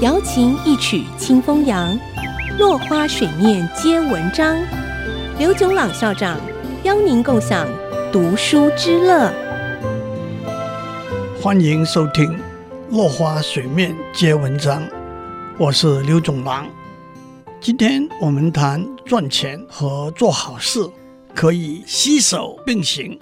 [0.00, 1.98] 瑶琴一曲清风扬，
[2.58, 4.56] 落花水面皆文章。
[5.38, 6.40] 刘炯朗校长
[6.84, 7.66] 邀您共享
[8.12, 9.32] 读书之乐。
[11.40, 12.26] 欢迎收听
[12.90, 14.82] 《落花水面皆文章》，
[15.58, 16.66] 我是刘炯朗。
[17.60, 20.80] 今天我们谈赚钱和做好事
[21.34, 23.18] 可以携手并行。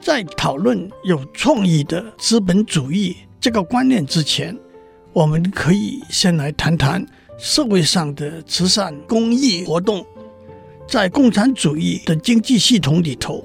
[0.00, 3.16] 在讨论有创意的资本主义
[3.48, 4.54] 这个观念之前，
[5.14, 7.02] 我们可以先来谈谈
[7.38, 10.04] 社会上的慈善公益活动。
[10.86, 13.42] 在共产主义的经济系统里头，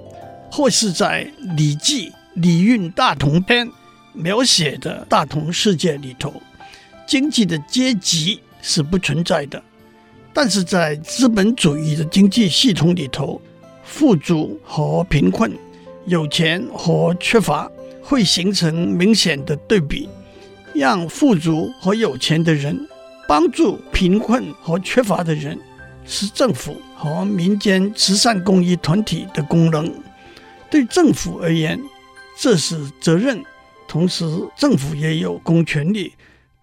[0.52, 3.66] 或是在《礼记·礼运大同篇》
[4.12, 6.34] 描写的大同世界里头，
[7.08, 9.64] 经济的阶级是不存在的。
[10.34, 13.42] 但是在资本主义的经济系统里头，
[13.86, 15.58] 富足和贫困，
[16.08, 17.72] 有钱和缺乏
[18.04, 20.10] 会形成明显的对比，
[20.76, 22.88] 让富足和有钱的人
[23.28, 25.58] 帮助贫困和缺乏的人，
[26.06, 29.92] 是政府和民间慈善公益团体的功能。
[30.70, 31.80] 对政府而言，
[32.38, 33.38] 这是责任；
[33.88, 34.26] 同时，
[34.58, 36.14] 政府也有公权力，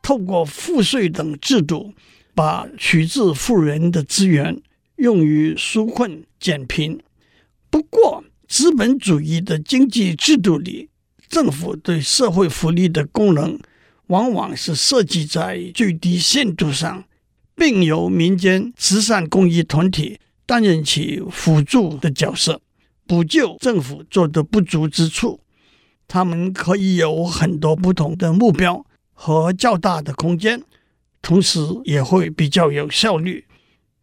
[0.03, 1.95] 透过赋税等制度，
[2.35, 4.61] 把取自富人的资源
[4.97, 7.01] 用于纾困减贫。
[7.71, 10.89] 不过，资本主义的经济制度里，
[11.31, 13.59] 政府对社会福利的功能
[14.09, 17.05] 往往是设计在最低限度上，
[17.55, 22.61] 并由民间慈善公益团体担任起辅助的角色，
[23.07, 25.41] 补救政府做的不足之处。
[26.09, 30.61] 他们可以有很多不同的目标和较大的空间，
[31.23, 33.47] 同时也会比较有效率。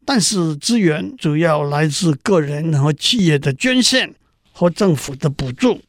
[0.06, 4.16] 但是资源主要来自个人和企业的捐献。
[4.60, 5.80] 和政府的补助，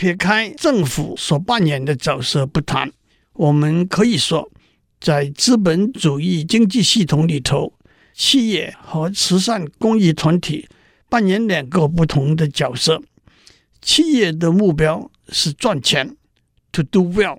[0.00, 2.90] 撇开政府所扮演的角色不谈，
[3.34, 4.50] 我们可以说，
[4.98, 7.74] 在资本主义经济系统里头，
[8.14, 10.66] 企业和慈善公益团体
[11.10, 13.02] 扮演两个不同的角色。
[13.82, 16.16] 企业的目标是赚钱
[16.72, 17.36] ，to do well；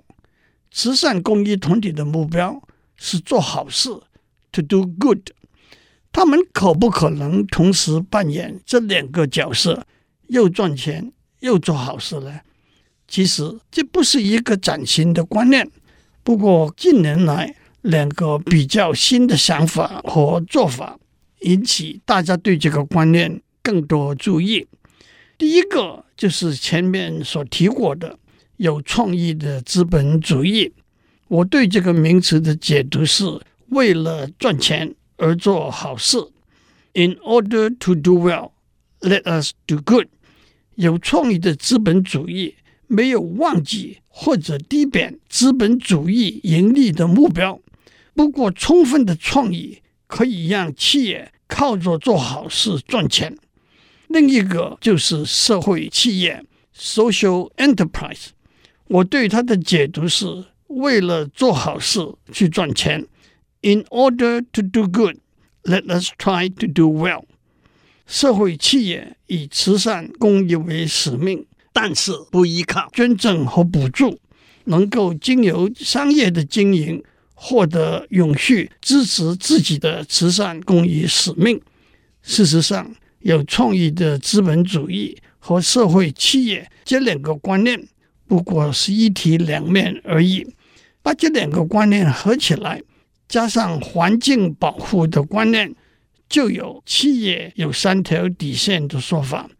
[0.70, 2.62] 慈善公益团体的目标
[2.94, 3.90] 是做好事
[4.52, 5.30] ，to do good。
[6.12, 9.84] 他们可不可能同时扮演这两个角色？
[10.28, 12.38] 又赚钱又做好事呢？
[13.06, 15.68] 其实这不是一个崭新的观念。
[16.22, 20.98] 不过近年来，两个比较新的想法和做法
[21.40, 24.66] 引起大家对这个观念更多注意。
[25.36, 28.18] 第一个就是前面所提过的
[28.56, 30.72] 有创意的资本主义。
[31.28, 33.24] 我对这个名词的解读是：
[33.68, 36.18] 为了赚钱而做好事。
[36.94, 38.52] In order to do well,
[39.00, 40.08] let us do good.
[40.74, 42.54] 有创意的资本主义
[42.92, 47.58] 没有忘记或者低贬资本主义盈利的目标，
[48.14, 53.34] 不过充分的创意可以让企业靠着做好事赚钱。
[54.08, 56.44] 另一个就是社会企业
[56.76, 58.26] （social enterprise），
[58.88, 63.06] 我对它的解读是为了做好事去赚钱。
[63.62, 65.16] In order to do good,
[65.62, 67.24] let us try to do well.
[68.06, 74.18] 社会企业以慈善公益为使命，但是不依靠捐赠和补助，
[74.64, 77.02] 能够经由商业的经营
[77.34, 81.60] 获得永续支持自己的慈善公益使命。
[82.22, 87.88] 事实上，有创意的资本主义和社会企业这两个观念
[88.26, 90.46] 不过是一体两面而已。
[91.02, 92.82] 把这两个观念合起来，
[93.28, 95.74] 加上环境保护的观念。
[96.28, 99.50] 就有企业有三条底线的说法，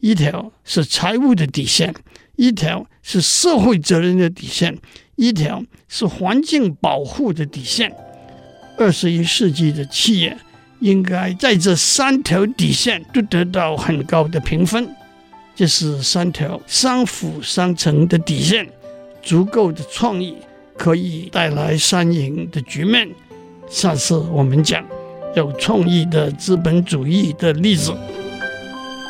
[0.00, 1.94] 一条是财务的底线，
[2.36, 4.78] 一条是社会责任的底线，
[5.16, 7.92] 一条是环境保护的底线。
[8.78, 10.36] 二十一世纪的企业
[10.80, 14.88] 应该在这三条底线都得到很高的评分，
[15.54, 18.68] 这是三条相辅相成的底线，
[19.22, 20.34] 足够的创意
[20.76, 23.08] 可以带来三赢的局面。
[23.68, 24.84] 下次我们讲。
[25.36, 27.94] 有创意的资本主义的例子。